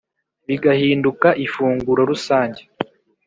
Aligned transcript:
bigahinduka 0.47 1.27
ifunguro 1.45 2.01
rusange, 2.09 2.61